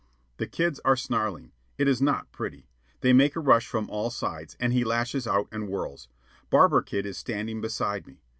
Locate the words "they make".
3.01-3.35